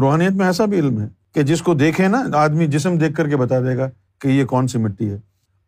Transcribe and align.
روحانیت 0.00 0.32
میں 0.32 0.46
ایسا 0.46 0.64
بھی 0.64 0.78
علم 0.78 1.00
ہے 1.00 1.06
کہ 1.34 1.42
جس 1.42 1.62
کو 1.62 1.74
دیکھے 1.74 2.08
نا، 2.08 2.22
آدمی 2.34 2.66
جسم 2.66 2.98
دیکھ 2.98 3.14
کر 3.14 3.28
کے 3.28 3.36
بتا 3.36 3.60
دے 3.60 3.76
گا 3.76 3.88
کہ 4.20 4.28
یہ 4.28 4.44
کون 4.44 4.68
سی 4.68 4.78
مٹی 4.78 5.10
ہے۔ 5.10 5.18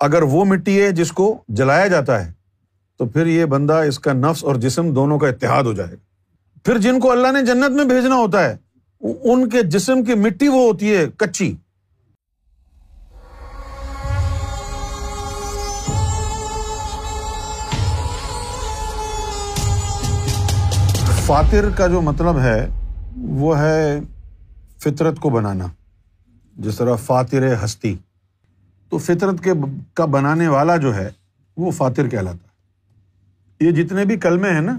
اگر 0.00 0.22
وہ 0.22 0.45
مٹی 0.45 0.80
ہے 0.83 0.91
جس 0.91 1.12
کو 1.12 1.38
جلایا 1.49 1.87
جاتا 1.87 2.25
ہے، 2.27 2.33
تو 2.99 3.07
پھر 3.07 3.27
یہ 3.27 3.45
بندہ 3.45 3.73
اس 3.73 3.99
کا 3.99 4.12
نفس 4.12 4.45
اور 4.45 4.57
جسم 4.57 4.95
دونوں 4.95 5.19
کا 5.19 5.29
اتحاد 5.29 5.62
ہو 5.62 5.73
جائے 5.73 5.91
گا۔ 5.91 6.61
پھر 6.65 6.79
جن 6.79 7.01
کو 7.01 7.11
اللہ 7.12 7.33
نے 7.33 7.43
جنت 7.43 7.71
میں 7.71 7.85
بھیجنا 7.85 8.15
ہوتا 8.15 8.45
ہے، 8.45 8.57
ان 9.01 9.49
کے 9.49 9.62
جسم 9.62 10.04
کی 10.04 10.15
مٹی 10.15 10.49
وہ 10.49 10.67
ہوتی 10.67 10.95
ہے 10.97 11.06
کچی۔ 11.17 11.54
فاتر 21.27 21.69
کا 21.77 21.87
جو 21.87 22.01
مطلب 22.01 22.38
ہے، 22.38 22.69
وہ 23.16 23.59
ہے 23.59 24.01
فطرت 24.87 25.18
کو 25.18 25.30
بنانا۔ 25.30 25.66
جس 26.56 26.76
طرح 26.76 26.94
فاتر 26.94 27.64
ہستی۔ 27.64 27.96
تو 28.88 28.98
فطرت 28.98 29.44
کے 29.44 29.50
کا 29.94 30.04
بنانے 30.04 30.48
والا 30.48 30.77
جو 30.77 30.94
ہے، 30.94 31.10
وہ 31.56 31.70
فاتر 31.70 32.08
کہلاتا۔ 32.08 32.36
ہے 32.36 32.46
یہ 33.66 33.70
جتنے 33.70 34.04
بھی 34.04 34.16
کلمے 34.16 34.50
ہیں 34.50 34.60
نا، 34.60 34.78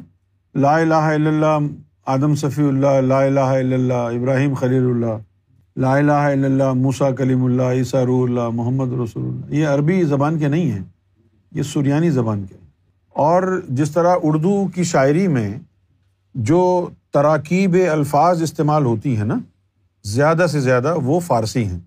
لا 0.55 0.77
الہ 0.77 0.93
الا 0.93 1.29
اللہ، 1.29 1.67
آدم 2.05 2.35
صفی 2.35 2.63
اللہ، 2.63 3.01
لا 3.01 3.21
الہ 3.21 3.39
الا 3.39 3.75
اللہ، 3.75 3.93
ابراہیم 3.93 4.53
خلیل 4.53 4.85
اللہ، 4.85 5.17
لا 5.77 5.95
الہ 5.95 6.11
الا 6.11 6.47
اللہ 6.47 6.73
موسا 6.73 7.11
کلیم 7.11 7.45
اللہ، 7.45 7.63
عیسیٰ 7.63 8.03
روح 8.03 8.23
اللہ، 8.23 8.49
محمد 8.49 8.93
رسول 8.93 9.25
اللہ۔ 9.25 9.55
یہ 9.55 9.67
عربی 9.67 10.03
زبان 10.03 10.39
کے 10.39 10.47
نہیں 10.47 10.71
ہیں، 10.71 10.83
یہ 11.51 11.63
سریانی 11.63 12.09
زبان 12.09 12.45
کے۔ 12.49 12.55
اور 13.09 13.61
جس 13.69 13.91
طرح 13.91 14.15
اردو 14.23 14.67
کی 14.67 14.83
شاعری 14.83 15.27
میں 15.27 15.57
جو 16.35 16.89
تراکیب 17.13 17.75
الفاظ 17.91 18.41
استعمال 18.41 18.85
ہوتی 18.85 19.17
ہیں 19.17 19.23
نا 19.23 19.39
زیادہ 20.07 20.45
سے 20.51 20.59
زیادہ 20.59 20.95
وہ 20.95 21.19
فارسی 21.19 21.65
ہیں۔ 21.65 21.79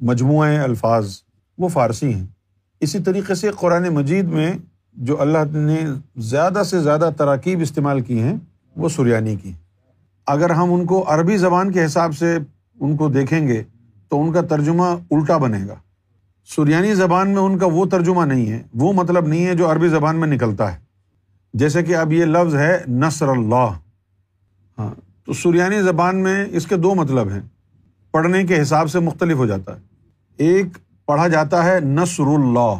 مجموعہ 0.00 0.58
الفاظ 0.58 1.16
وہ 1.58 1.68
فارسی 1.68 2.14
ہیں۔ 2.14 2.26
اسی 2.80 2.98
طریقے 2.98 3.34
سے 3.34 3.50
قرآن 3.60 3.88
مجید 3.88 4.24
میں 4.24 4.52
جو 4.92 5.20
اللہ 5.20 5.38
نے 5.52 5.84
زیادہ 6.16 6.62
سے 6.66 6.80
زیادہ 6.80 7.10
تراکیب 7.16 7.60
استعمال 7.60 8.00
کی 8.00 8.22
ہیں، 8.22 8.36
وہ 8.76 8.88
سریانی 8.88 9.36
کی۔ 9.36 9.52
اگر 10.26 10.50
ہم 10.50 10.74
ان 10.74 10.86
کو 10.86 11.04
عربی 11.08 11.36
زبان 11.36 11.72
کے 11.72 11.84
حساب 11.84 12.16
سے 12.16 12.38
ان 12.80 12.96
کو 12.96 13.08
دیکھیں 13.08 13.48
گے، 13.48 13.62
تو 14.08 14.22
ان 14.22 14.32
کا 14.32 14.40
ترجمہ 14.40 14.84
الٹا 15.10 15.36
بنے 15.36 15.66
گا۔ 15.68 15.74
سریانی 16.44 16.94
زبان 16.94 17.30
میں 17.30 17.42
ان 17.42 17.58
کا 17.58 17.66
وہ 17.66 17.86
ترجمہ 17.86 18.24
نہیں 18.24 18.52
ہے، 18.52 18.62
وہ 18.74 18.92
مطلب 18.92 19.26
نہیں 19.26 19.46
ہے 19.46 19.54
جو 19.54 19.72
عربی 19.72 19.88
زبان 19.88 20.16
میں 20.16 20.28
نکلتا 20.28 20.74
ہے۔ 20.74 20.78
جیسے 21.54 21.82
کہ 21.82 21.96
اب 21.96 22.12
یہ 22.12 22.24
لفظ 22.24 22.54
ہے 22.54 22.82
نثر 22.88 23.28
اللہ۔ 23.28 23.70
ہاں 24.78 25.03
تو 25.26 25.32
سریانی 25.32 25.82
زبان 25.82 26.22
میں 26.22 26.46
اس 26.50 26.66
کے 26.66 26.76
دو 26.76 26.94
مطلب 26.94 27.28
ہیں۔ 27.30 27.40
پڑھنے 28.10 28.44
کے 28.44 28.62
حساب 28.62 28.90
سے 28.90 28.98
مختلف 28.98 29.36
ہو 29.36 29.46
جاتا 29.46 29.76
ہے۔ 29.76 29.80
ایک، 30.36 30.66
پڑھا 31.06 31.28
جاتا 31.28 31.64
ہے 31.64 31.80
نثر 31.80 32.22
اللہ 32.22 32.74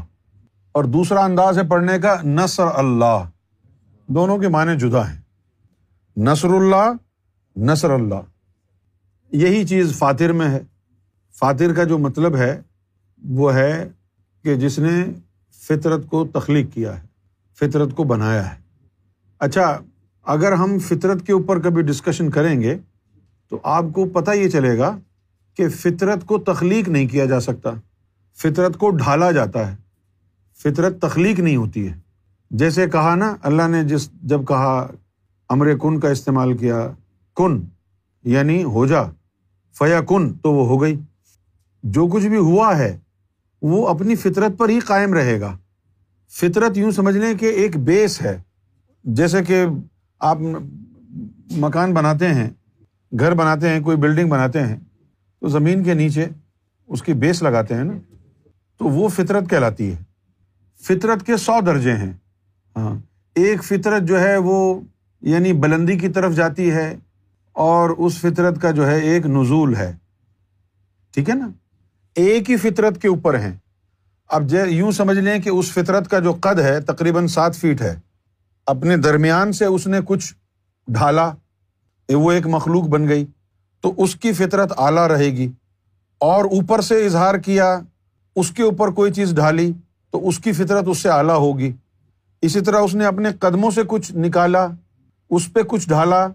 اور 0.72 0.84
دوسرا 0.84 1.24
انداز 1.24 1.58
ہے 1.58 1.64
پڑھنے 1.68 1.98
کا 1.98 2.16
نثر 2.24 2.66
اللہ 2.74 3.28
دونوں 4.06 4.38
کے 4.38 4.48
معنی 4.48 4.76
جدا 4.76 5.12
ہیں۔ 5.12 5.20
نثر 6.16 6.48
اللہ 6.48 6.92
نثر 7.56 7.90
اللہ 7.90 8.14
یہی 9.32 9.66
چیز 9.66 9.98
فاتر 9.98 10.32
میں 10.32 10.48
ہے۔ 10.48 10.60
فاتر 11.34 11.74
کا 11.74 11.84
جو 11.84 11.98
مطلب 11.98 12.36
ہے، 12.36 12.60
وہ 13.28 13.54
ہے 13.54 13.88
کہ 14.42 14.54
جس 14.54 14.78
نے 14.78 15.04
فطرت 15.52 16.06
کو 16.06 16.26
تخلیق 16.26 16.74
کیا 16.74 17.02
ہے، 17.02 17.06
فطرت 17.58 17.94
کو 17.96 18.04
بنایا 18.04 18.54
ہے۔ 18.54 18.60
اچھا 19.38 19.78
اگر 20.24 20.52
ہم 20.52 20.78
فطرت 20.78 21.26
کے 21.26 21.32
اوپر 21.32 21.60
کبھی 21.60 21.82
ڈسکشن 21.82 22.30
کریں 22.30 22.60
گے، 22.60 22.78
تو 23.48 23.58
آپ 23.62 23.84
کو 23.92 24.04
پتہ 24.04 24.30
یہ 24.30 24.48
چلے 24.48 24.78
گا 24.78 24.98
کہ 25.54 25.68
فطرت 25.68 26.26
کو 26.26 26.38
تخلیق 26.38 26.88
نہیں 26.88 27.06
کیا 27.06 27.24
جا 27.24 27.40
سکتا۔ 27.40 27.70
فطرت 28.36 28.76
کو 28.76 28.90
ڈھالا 28.90 29.30
جاتا 29.30 29.70
ہے۔ 29.70 29.76
فطرت 30.56 31.00
تخلیق 31.00 31.40
نہیں 31.40 31.56
ہوتی 31.56 31.88
ہے۔ 31.88 31.94
جیسے 32.50 32.88
کہا 32.88 33.14
نا، 33.14 33.36
اللہ 33.42 33.68
نے 33.68 33.84
جس، 33.84 34.10
جب 34.22 34.40
کہا 34.48 34.90
امر 35.48 35.76
کن 35.78 36.00
کا 36.00 36.08
استعمال 36.08 36.56
کیا، 36.56 36.90
کن 37.36 37.64
یعنی 38.24 38.64
ہو 38.64 38.86
جا 38.86 39.02
فیا 39.78 40.00
کن 40.00 40.32
تو 40.32 40.52
وہ 40.52 40.66
ہو 40.66 40.82
گئی۔ 40.82 41.00
جو 41.82 42.06
کچھ 42.06 42.26
بھی 42.26 42.36
ہوا 42.36 42.78
ہے، 42.78 42.98
وہ 43.62 43.88
اپنی 43.88 44.14
فطرت 44.14 44.58
پر 44.58 44.68
ہی 44.68 44.80
قائم 44.80 45.14
رہے 45.14 45.40
گا۔ 45.40 45.58
فطرت 46.30 46.76
یوں 46.76 46.90
سمجھ 46.90 47.16
لیں 47.16 47.34
کہ 47.38 47.46
ایک 47.46 47.76
بیس 47.76 48.22
ہے۔ 48.22 48.42
جیسے 49.04 49.42
کہ 49.42 49.64
آپ 50.24 50.38
مکان 51.50 51.94
بناتے 51.94 52.28
ہیں، 52.28 52.50
گھر 53.18 53.34
بناتے 53.34 53.68
ہیں، 53.68 53.80
کوئی 53.80 53.96
بلڈنگ 53.96 54.28
بناتے 54.28 54.62
ہیں، 54.62 54.76
تو 55.40 55.48
زمین 55.48 55.84
کے 55.84 55.94
نیچے 55.94 56.26
اس 56.86 57.02
کی 57.02 57.12
بیس 57.12 57.42
لگاتے 57.42 57.74
ہیں 57.74 57.84
نا، 57.84 57.92
تو 58.78 58.84
وہ 58.84 59.08
فطرت 59.08 59.50
کہلاتی 59.50 59.92
ہے۔ 59.92 59.96
فطرت 60.80 61.26
کے 61.26 61.36
سو 61.36 61.60
درجے 61.66 61.92
ہیں۔ 61.92 62.12
ہاں۔ 62.76 62.98
ایک 63.34 63.64
فطرت 63.64 64.02
جو 64.02 64.20
ہے 64.20 64.36
وہ 64.36 64.80
یعنی 65.22 65.52
بلندی 65.52 65.98
کی 65.98 66.08
طرف 66.08 66.34
جاتی 66.34 66.70
ہے 66.70 66.96
اور 67.52 67.90
اس 67.90 68.18
فطرت 68.18 68.62
کا 68.62 68.70
جو 68.70 68.86
ہے 68.86 69.00
ایک 69.00 69.26
نزول 69.26 69.76
ہے۔ 69.76 69.96
ٹھیک 71.14 71.30
ہے 71.30 71.34
نا؟ 71.34 71.48
ایک 72.14 72.50
ہی 72.50 72.56
فطرت 72.56 73.02
کے 73.02 73.08
اوپر 73.08 73.38
ہیں۔ 73.38 73.56
اب 74.28 74.42
یوں 74.68 74.90
سمجھ 74.92 75.18
لیں 75.18 75.38
کہ 75.38 75.48
اس 75.48 75.72
فطرت 75.72 76.10
کا 76.10 76.18
جو 76.18 76.32
قد 76.32 76.60
ہے 76.60 76.80
تقریباً 76.80 77.26
سات 77.26 77.56
فیٹ 77.56 77.82
ہے۔ 77.82 77.96
اپنے 78.66 78.96
درمیان 78.96 79.52
سے 79.52 79.64
اس 79.64 79.86
نے 79.86 79.98
کچھ 80.04 80.34
ڈھالا 80.88 81.32
وہ 82.08 82.32
ایک 82.32 82.46
مخلوق 82.46 82.84
بن 82.84 83.08
گئی، 83.08 83.24
تو 83.80 83.94
اس 83.96 84.16
کی 84.16 84.32
فطرت 84.32 84.72
اعلیٰ 84.78 85.06
رہے 85.06 85.30
گی۔ 85.30 85.50
اور 86.18 86.44
اوپر 86.44 86.80
سے 86.80 87.06
اظہار 87.06 87.34
کیا، 87.34 87.80
اس 88.36 88.50
کے 88.50 88.62
اوپر 88.62 88.88
کوئی 88.88 89.12
چیز 89.12 89.34
ڈھالی، 89.34 89.72
تو 90.10 90.28
اس 90.28 90.38
کی 90.38 90.52
فطرت 90.52 90.84
اس 90.86 90.98
سے 90.98 91.08
اعلیٰ 91.08 91.38
ہوگی۔ 91.38 91.72
اسی 92.42 92.60
طرح 92.60 92.76
اس 92.76 92.94
نے 92.94 93.06
اپنے 93.06 93.28
قدموں 93.40 93.70
سے 93.70 93.80
کچھ 93.86 94.12
نکالا، 94.12 94.66
اس 95.30 95.52
پہ 95.52 95.62
کچھ 95.62 95.88
ڈھالا، 95.88 96.26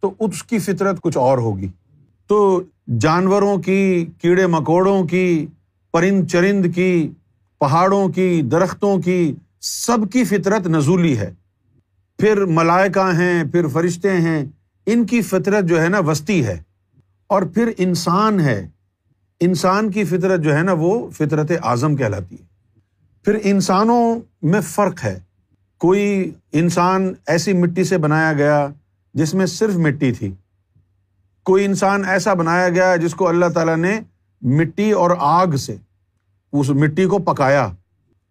تو 0.00 0.14
اس 0.18 0.42
کی 0.42 0.58
فطرت 0.58 1.00
کچھ 1.00 1.18
اور 1.18 1.38
ہوگی۔ 1.38 1.68
تو 2.26 2.62
جانوروں 3.00 3.56
کی، 3.56 4.06
کیڑے 4.22 4.46
مکوڑوں 4.46 5.04
کی، 5.04 5.46
پرند 5.92 6.26
چرند 6.26 6.66
کی، 6.74 7.10
پہاڑوں 7.58 8.08
کی، 8.08 8.42
درختوں 8.42 8.98
کی، 8.98 9.34
سب 9.60 9.98
کی 10.12 10.24
فطرت 10.24 10.66
نزولی 10.66 11.18
ہے۔ 11.18 11.30
پھر 12.18 12.44
ملائکہ 12.44 13.12
ہیں، 13.14 13.44
پھر 13.44 13.66
فرشتے 13.66 14.10
ہیں، 14.10 14.44
ان 14.86 15.06
کی 15.06 15.22
فطرت 15.22 15.64
جو 15.64 15.82
ہے 15.82 15.88
نا 15.88 15.98
وسطی 15.98 16.46
ہے۔ 16.46 16.62
اور 17.26 17.42
پھر 17.42 17.72
انسان 17.78 18.40
ہے۔ 18.40 18.68
انسان 19.40 19.90
کی 19.90 20.04
فطرت 20.04 20.40
جو 20.40 20.56
ہے 20.56 20.62
نا 20.62 20.72
وہ 20.72 21.10
فطرت 21.10 21.52
اعظم 21.62 21.96
کہلاتی 21.96 22.34
ہے۔ 22.34 22.44
پھر 23.24 23.38
انسانوں 23.42 24.20
میں 24.42 24.60
فرق 24.60 25.04
ہے۔ 25.04 25.18
کوئی 25.78 26.30
انسان 26.52 27.14
ایسی 27.26 27.52
مٹی 27.52 27.84
سے 27.84 27.98
بنایا 27.98 28.32
گیا 28.32 28.68
جس 29.14 29.34
میں 29.34 29.46
صرف 29.46 29.74
مٹی 29.74 30.12
تھی۔ 30.12 30.32
کوئی 31.44 31.64
انسان 31.64 32.04
ایسا 32.04 32.34
بنایا 32.34 32.68
گیا 32.68 32.96
جس 32.96 33.14
کو 33.14 33.28
اللہ 33.28 33.46
تعالیٰ 33.46 33.76
نے 33.76 34.00
مٹی 34.42 34.92
اور 34.92 35.10
آگ 35.18 35.56
سے، 35.56 35.76
اس 36.52 36.70
مٹی 36.70 37.04
کو 37.04 37.18
پکایا۔ 37.18 37.68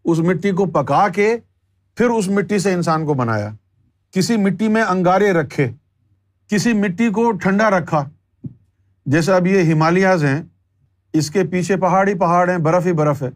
اس 0.06 0.20
مٹی 0.20 0.52
کو 0.52 0.66
پکا 0.66 1.08
کے 1.08 1.38
پھر 1.96 2.06
اس 2.06 2.28
مٹی 2.28 2.60
سے 2.60 2.74
انسان 2.74 3.06
کو 3.06 3.14
بنایا۔ 3.14 3.50
کسی 4.18 4.38
مٹی 4.38 4.68
میں 4.68 4.82
انگارے 4.82 5.32
رکھے، 5.32 5.72
کسی 6.48 6.74
مٹی 6.74 7.10
کو 7.10 7.32
ٹھنڈا 7.32 7.70
رکھا۔ 7.70 8.10
جیسے 9.06 9.34
اب 9.34 9.48
یہ 9.48 9.74
ہمالیاز 9.74 10.24
ہیں، 10.24 10.44
اس 11.14 11.32
کے 11.32 11.44
پیچھے 11.44 11.78
پہاڑی 11.78 12.14
پہاڑ 12.14 12.50
ہیں، 12.50 12.58
برف 12.58 12.86
ہی 12.86 12.94
برف 12.94 13.24
ہے۔ 13.24 13.30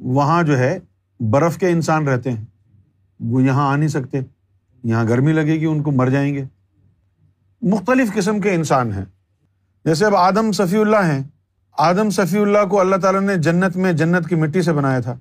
وہاں 0.00 0.42
جو 0.42 0.58
ہے، 0.58 0.78
برف 1.20 1.56
کے 1.56 1.68
انسان 1.68 2.08
رہتے 2.08 2.32
ہیں۔ 2.32 2.44
وہ 3.20 3.42
یہاں 3.42 3.72
آ 3.72 3.76
نہیں 3.76 3.88
سکتے۔ 3.88 4.18
یہاں 4.84 5.04
گرمی 5.04 5.32
لگے 5.32 5.54
گی، 5.54 5.64
ان 5.64 5.82
کو 5.82 5.90
مر 5.90 6.08
جائیں 6.08 6.34
گے۔ 6.34 6.44
مختلف 7.62 8.14
قسم 8.14 8.40
کے 8.40 8.54
انسان 8.54 8.92
ہیں۔ 8.92 9.04
جیسے 9.84 10.04
اب 10.04 10.16
آدم 10.16 10.52
صفی 10.52 10.76
اللہ 10.76 11.04
ہیں۔ 11.04 11.22
آدم 11.78 12.10
صفی 12.10 12.38
اللہ 12.38 12.64
کو 12.70 12.80
اللہ 12.80 12.96
تعالیٰ 12.96 13.20
نے 13.20 13.36
جنت 13.36 13.76
میں 13.76 13.92
جنت 13.92 14.28
کی 14.28 14.34
مٹی 14.34 14.62
سے 14.62 14.72
بنایا 14.72 15.00
تھا۔ 15.00 15.18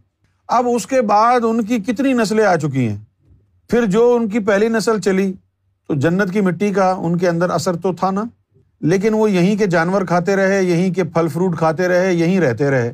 اب 0.48 0.66
اس 0.76 0.88
کے 0.88 1.02
بعد 1.02 1.40
ان 1.44 1.66
کی 1.66 1.80
کتنی 1.80 2.14
نسلیں 2.14 2.46
آ 2.46 2.56
چکی 2.56 2.90
ہیں؟ 2.90 3.07
پھر 3.70 3.86
جو 3.86 4.18
ان 4.22 4.30
کی 4.30 4.40
پہلی 4.40 4.68
نسل 4.68 5.02
چلی، 5.02 5.34
تو 5.88 5.94
جنت 5.94 6.34
کی 6.34 6.42
مٹی 6.42 6.72
کا 6.72 6.92
ان 6.92 7.18
کے 7.18 7.30
اندر 7.30 7.50
اثر 7.50 7.76
تو 7.76 7.94
تھا 7.94 8.12
نا۔ 8.12 8.24
لیکن 8.82 9.14
وہ 9.14 9.32
یہیں 9.32 9.58
کے 9.58 9.66
جانور 9.68 10.02
کھاتے 10.02 10.36
رہے، 10.36 10.64
یہیں 10.64 10.94
کے 10.94 11.04
پھل 11.04 11.28
فروٹ 11.28 11.58
کھاتے 11.58 11.88
رہے، 11.88 12.14
یہیں 12.14 12.40
رہتے 12.40 12.70
رہے۔ 12.70 12.94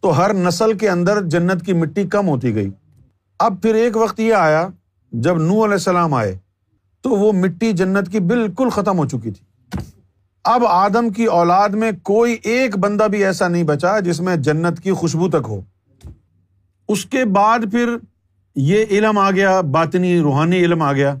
تو 0.00 0.18
ہر 0.18 0.34
نسل 0.34 0.78
کے 0.78 0.88
اندر 0.88 1.22
جنت 1.22 1.66
کی 1.66 1.72
مٹی 1.72 2.04
کم 2.04 2.28
ہوتی 2.28 2.54
گئی۔ 2.54 2.70
اب 3.38 3.62
پھر 3.62 3.74
ایک 3.74 3.96
وقت 3.96 4.20
یہ 4.20 4.34
آیا، 4.34 4.68
جب 5.12 5.36
نو 5.36 5.64
علیہ 5.64 5.74
السلام 5.74 6.14
آئے، 6.14 6.38
تو 7.00 7.10
وہ 7.10 7.32
مٹی 7.32 7.72
جنت 7.72 8.12
کی 8.12 8.20
بالکل 8.20 8.70
ختم 8.70 8.98
ہو 8.98 9.08
چکی 9.08 9.30
تھی۔ 9.30 9.50
اب 10.44 10.64
آدم 10.66 11.10
کی 11.10 11.24
اولاد 11.24 11.68
میں 11.68 11.92
کوئی 12.02 12.36
ایک 12.42 12.78
بندہ 12.78 13.04
بھی 13.04 13.24
ایسا 13.24 13.48
نہیں 13.48 13.62
بچا 13.62 13.98
جس 13.98 14.20
میں 14.20 14.36
جنت 14.36 14.80
کی 14.80 14.92
خوشبو 14.92 15.28
تک 15.28 15.46
ہو۔ 15.48 15.60
اس 16.88 17.04
کے 17.04 17.24
بعد 17.24 17.58
پھر 17.70 17.96
یہ 18.56 18.84
علم 18.90 19.18
آ 19.18 19.30
گیا، 19.30 19.60
باطنی 19.60 20.20
روحانی 20.20 20.58
علم 20.58 20.82
آ 20.82 20.92
گیا۔ 20.92 21.14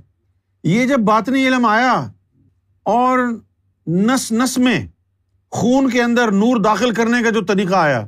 یہ 0.64 0.86
جب 0.86 0.98
باطنی 0.98 1.46
علم 1.48 1.66
آیا 1.66 2.06
اور 2.82 3.18
نس 3.86 4.32
نس 4.32 4.58
میں 4.58 4.86
خون 5.50 5.90
کے 5.90 6.02
اندر 6.02 6.30
نور 6.30 6.56
داخل 6.56 6.90
کرنے 6.90 7.22
کا 7.22 7.30
جو 7.30 7.40
طریقہ 7.40 7.74
آیا، 7.74 8.06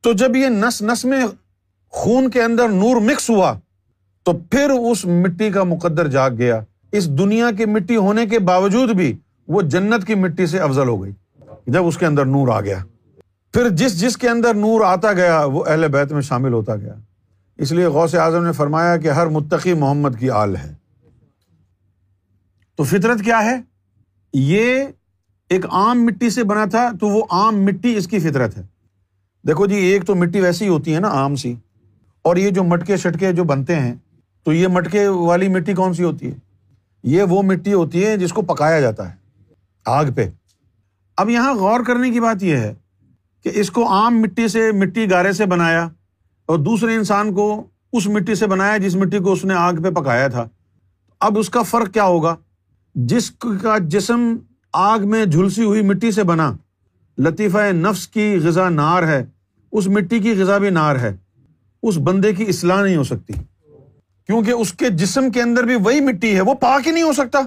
تو 0.00 0.12
جب 0.12 0.36
یہ 0.36 0.48
نس 0.48 0.82
نس 0.82 1.04
میں 1.04 1.24
خون 1.88 2.30
کے 2.30 2.42
اندر 2.42 2.68
نور 2.68 3.00
مکس 3.00 3.30
ہوا، 3.30 3.58
تو 4.22 4.32
پھر 4.50 4.70
اس 4.70 5.04
مٹی 5.04 5.50
کا 5.50 5.64
مقدر 5.64 6.06
جاگ 6.06 6.30
گیا۔ 6.30 6.60
اس 6.92 7.08
دنیا 7.08 7.50
کی 7.50 7.64
مٹی 7.64 7.96
ہونے 7.96 8.26
کے 8.26 8.38
باوجود 8.38 8.90
بھی 8.90 9.16
وہ 9.48 9.62
جنت 9.62 10.06
کی 10.06 10.14
مٹی 10.14 10.46
سے 10.46 10.58
افضل 10.58 10.88
ہو 10.88 11.02
گئی، 11.02 11.12
جب 11.66 11.86
اس 11.86 11.98
کے 11.98 12.06
اندر 12.06 12.24
نور 12.24 12.48
آ 12.48 12.60
گیا۔ 12.60 12.78
پھر 13.52 13.68
جس 13.68 14.00
جس 14.00 14.16
کے 14.16 14.28
اندر 14.28 14.54
نور 14.54 14.80
آتا 14.80 15.12
گیا، 15.12 15.44
وہ 15.44 15.64
اہل 15.66 15.88
بیت 15.88 16.12
میں 16.12 16.20
شامل 16.20 16.52
ہوتا 16.52 16.76
گیا۔ 16.76 16.94
اس 17.60 17.72
لیے 17.72 17.86
غوث 17.86 18.14
اعظم 18.14 18.44
نے 18.44 18.52
فرمایا 18.52 18.96
کہ 18.96 19.08
ہر 19.08 19.26
متقی 19.26 19.74
محمد 19.74 20.10
کی 20.18 20.30
آل 20.30 20.56
ہے۔ 20.56 20.74
تو 22.76 22.84
فطرت 22.84 23.20
کیا 23.24 23.44
ہے؟ 23.44 23.60
یہ 24.32 24.84
ایک 25.48 25.66
عام 25.66 26.04
مٹی 26.04 26.30
سے 26.30 26.44
بنا 26.44 26.64
تھا، 26.64 26.90
تو 27.00 27.08
وہ 27.08 27.24
عام 27.30 27.64
مٹی 27.64 27.96
اس 27.96 28.06
کی 28.06 28.18
فطرت 28.18 28.58
ہے۔ 28.58 28.62
دیکھو 29.46 29.66
جی 29.66 29.76
ایک 29.76 30.06
تو 30.06 30.14
مٹی 30.14 30.40
ویسی 30.40 30.68
ہوتی 30.68 30.94
ہے 30.94 31.00
نا، 31.00 31.08
عام 31.08 31.36
سی۔ 31.36 31.54
اور 32.22 32.36
یہ 32.36 32.50
جو 32.50 32.64
مٹکے 32.64 32.96
شٹکے 32.96 33.32
جو 33.32 33.44
بنتے 33.44 33.76
ہیں، 33.76 33.94
تو 34.44 34.52
یہ 34.52 34.68
مٹکے 34.68 35.08
والی 35.08 35.48
مٹی 35.48 35.74
کون 35.74 35.94
سی 35.94 36.04
ہوتی 36.04 36.26
ہے؟ 36.26 36.34
یہ 37.02 37.22
وہ 37.22 37.42
مٹی 37.42 37.72
ہوتی 37.72 38.06
ہے 38.06 38.16
جس 38.16 38.32
کو 38.32 38.42
پکایا 38.42 38.80
جاتا 38.80 39.10
ہے، 39.10 39.16
آگ 39.84 40.04
پہ۔ 40.16 40.30
اب 41.16 41.30
یہاں 41.30 41.54
غور 41.54 41.80
کرنے 41.86 42.10
کی 42.10 42.20
بات 42.20 42.42
یہ 42.42 42.56
ہے 42.56 42.74
کہ 43.42 43.50
اس 43.54 43.70
کو 43.70 43.92
عام 43.92 44.20
مٹی 44.20 44.48
سے، 44.48 44.72
مٹی 44.72 45.10
گارے 45.10 45.32
سے 45.32 45.46
بنایا۔ 45.46 45.88
اور 46.50 46.58
دوسرے 46.58 46.94
انسان 46.94 47.34
کو 47.34 47.64
اس 47.92 48.06
مٹی 48.06 48.34
سے 48.34 48.46
بنایا 48.46 48.76
جس 48.76 48.96
مٹی 48.96 49.18
کو 49.18 49.32
اس 49.32 49.44
نے 49.44 49.54
آگ 49.54 49.74
پہ 49.74 49.90
پکایا 49.90 50.28
تھا۔ 50.28 50.48
اب 51.20 51.38
اس 51.38 51.50
کا 51.50 51.62
فرق 51.62 51.92
کیا 51.92 52.04
ہوگا؟ 52.04 52.36
جس 52.94 53.30
کا 53.30 53.78
جسم 53.78 54.36
آگ 54.72 54.98
میں 55.04 55.24
جھلسی 55.24 55.64
ہوئی 55.64 55.82
مٹی 55.82 56.10
سے 56.10 56.22
بنا، 56.22 56.52
لطیفہ 57.18 57.72
نفس 57.72 58.08
کی 58.08 58.36
غذا 58.44 58.68
نار 58.68 59.02
ہے، 59.02 59.26
اس 59.72 59.86
مٹی 59.86 60.18
کی 60.18 60.42
غذا 60.42 60.58
بھی 60.58 60.70
نار 60.70 60.96
ہے۔ 60.96 61.16
اس 61.82 61.98
بندے 61.98 62.32
کی 62.32 62.44
اصلاح 62.48 62.84
نہیں 62.84 62.96
ہو 62.96 63.04
سکتی۔ 63.04 63.32
کیونکہ 64.26 64.50
اس 64.50 64.72
کے 64.72 64.88
جسم 64.88 65.30
کے 65.30 65.42
اندر 65.42 65.62
بھی 65.62 65.74
وہی 65.74 66.00
مٹی 66.00 66.34
ہے، 66.34 66.40
وہ 66.40 66.54
پاک 66.54 66.86
ہی 66.86 66.92
نہیں 66.92 67.04
ہو 67.04 67.12
سکتا۔ 67.12 67.38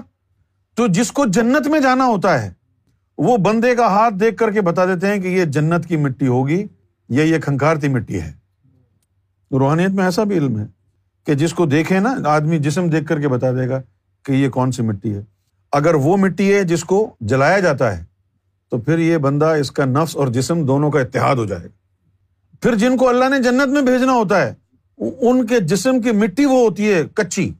تو 0.74 0.86
جس 0.86 1.12
کو 1.12 1.24
جنت 1.26 1.66
میں 1.66 1.80
جانا 1.80 2.06
ہوتا 2.06 2.42
ہے، 2.42 2.52
وہ 3.18 3.36
بندے 3.36 3.74
کا 3.74 3.86
ہاتھ 3.86 4.14
دیکھ 4.14 4.36
کر 4.36 4.50
کے 4.50 4.60
بتا 4.60 4.86
دیتے 4.86 5.06
ہیں 5.06 5.18
کہ 5.18 5.28
یہ 5.28 5.44
جنت 5.44 5.86
کی 5.86 5.96
مٹی 5.96 6.26
ہوگی 6.26 6.64
یا 7.08 7.24
یہ 7.24 7.38
کھنکارتی 7.38 7.88
مٹی 7.88 8.20
ہے۔ 8.20 8.43
روحانیت 9.58 9.90
میں 9.90 10.04
ایسا 10.04 10.24
بھی 10.24 10.38
علم 10.38 10.58
ہے 10.58 10.64
کہ 11.24 11.34
جس 11.34 11.54
کو 11.54 11.66
دیکھے 11.66 12.00
نا، 12.00 12.14
آدمی 12.26 12.58
جسم 12.58 12.88
دیکھ 12.88 13.06
کر 13.06 13.20
کے 13.20 13.28
بتا 13.28 13.50
دے 13.50 13.68
گا 13.68 13.82
کہ 14.22 14.32
یہ 14.32 14.48
کون 14.48 14.72
سی 14.72 14.82
مٹی 14.82 15.14
ہے۔ 15.14 15.22
اگر 15.72 15.94
وہ 15.94 16.16
مٹی 16.16 16.54
ہے 16.54 16.62
جس 16.62 16.84
کو 16.84 17.14
جلایا 17.20 17.60
جاتا 17.60 17.98
ہے، 17.98 18.04
تو 18.70 18.78
پھر 18.78 18.98
یہ 18.98 19.16
بندہ 19.16 19.46
اس 19.46 19.70
کا 19.70 19.84
نفس 19.84 20.16
اور 20.16 20.28
جسم 20.28 20.66
دونوں 20.66 20.90
کا 20.90 21.00
اتحاد 21.00 21.36
ہو 21.36 21.44
جائے 21.44 21.64
گا۔ 21.64 21.68
پھر 22.60 22.74
جن 22.74 22.96
کو 22.96 23.08
اللہ 23.08 23.28
نے 23.28 23.38
جنت 23.42 23.68
میں 23.68 23.82
بھیجنا 23.82 24.12
ہوتا 24.12 24.46
ہے، 24.46 24.54
ان 24.98 25.46
کے 25.46 25.60
جسم 25.60 26.00
کی 26.00 26.10
مٹی 26.10 26.44
وہ 26.44 26.68
ہوتی 26.68 26.92
ہے 26.92 27.02
کچی۔ 27.14 27.52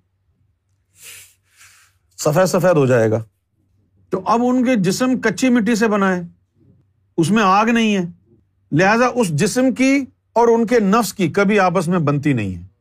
سفید 2.19 2.47
سفید 2.47 2.77
ہو 2.77 2.87
جائے 2.87 3.11
گا۔ 3.11 3.23
تو 4.11 4.23
اب 4.27 4.41
ان 4.45 4.65
کے 4.65 4.77
جسم 4.77 5.21
کچی 5.21 5.49
مٹی 5.49 5.75
سے 5.75 5.89
بنا 5.89 6.17
ہے۔ 6.17 6.23
اس 7.17 7.31
میں 7.31 7.43
آگ 7.43 7.67
نہیں 7.67 7.97
ہے۔ 7.97 8.03
لہذا 8.73 9.07
اس 9.15 9.29
جسم 9.29 9.75
کی 9.75 10.05
اور 10.35 10.49
ان 10.49 10.67
کے 10.67 10.81
نفس 10.81 11.15
کی 11.15 11.29
کبھی 11.29 11.61
آپس 11.61 11.89
میں 11.89 11.99
بنتی 11.99 12.33
نہیں 12.33 12.55
ہے۔ 12.55 12.75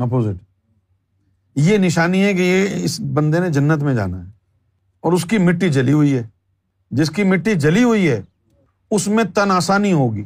اپوزٹ 0.00 0.44
یہ 1.54 1.78
نشانی 1.78 2.24
ہے 2.24 2.34
کہ 2.34 2.42
یہ 2.42 2.84
اس 2.84 3.00
بندے 3.00 3.40
نے 3.40 3.50
جنت 3.50 3.82
میں 3.82 3.94
جانا 3.94 4.24
ہے 4.24 4.30
اور 5.00 5.12
اس 5.12 5.24
کی 5.24 5.38
مٹی 5.38 5.68
جلی 5.68 5.92
ہوئی 5.92 6.14
ہے۔ 6.14 6.22
جس 6.90 7.10
کی 7.10 7.24
مٹی 7.24 7.54
جلی 7.54 7.82
ہوئی 7.82 8.08
ہے، 8.08 8.22
اس 8.90 9.08
میں 9.08 9.24
تن 9.24 9.50
آسانی 9.50 9.92
ہوگی۔ 9.92 10.24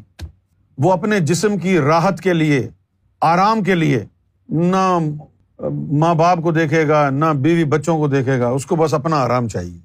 وہ 0.79 0.93
اپنے 0.93 1.21
جسم 1.21 1.59
کی 1.59 1.79
راحت 1.79 2.21
کے 2.21 2.33
لیے، 2.33 2.69
آرام 3.21 3.63
کے 3.63 3.75
لیے 3.75 4.05
نہ 4.49 4.99
ماں 5.93 6.15
باپ 6.15 6.39
کو 6.43 6.53
دیکھے 6.53 6.89
گا، 6.89 7.11
نہ 7.11 7.25
بیوی 7.25 7.65
بچوں 7.65 7.99
کو 7.99 8.09
دیکھے 8.09 8.41
گا، 8.41 8.49
اس 8.49 8.67
کو 8.67 8.77
بس 8.77 8.95
اپنا 8.95 9.17
آرام 9.17 9.49
چاہیے۔ 9.49 9.79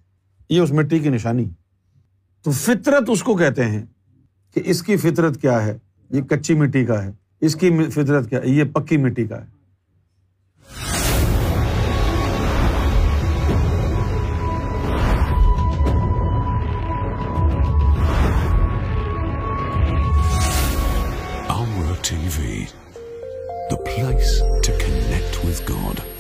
یہ 0.50 0.62
اس 0.62 0.72
مٹی 0.72 1.00
کی 1.00 1.10
نشانی۔ 1.10 1.45
تو 2.44 2.51
فطرت 2.51 3.04
اس 3.07 3.24
کو 3.24 3.36
کہتے 3.36 3.66
ہیں۔ 3.66 3.86
کہ 4.57 4.63
اس 4.65 4.83
کی 4.83 4.98
فطرت 4.98 5.42
کیا 5.42 5.65
ہے؟ 5.65 5.77
یہ 6.09 6.21
کچی 6.21 6.54
مٹی 6.54 6.86
کا 6.86 7.06
ہے۔ 7.06 7.12
اس 7.42 7.56
کی 7.56 7.89
فطرت 7.89 8.30
کیا 8.30 8.39
ہے؟ 8.39 8.48
یہ 8.48 8.63
پکی 8.63 8.98
مٹی 8.98 9.25
کا 9.27 9.42
ہے۔ 9.42 9.57
TV 22.38 22.65
the 23.71 23.75
place 23.75 24.39
to 24.39 24.74
connect. 24.86 26.17